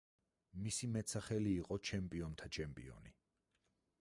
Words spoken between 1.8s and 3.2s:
„ჩემპიონთა ჩემპიონი“.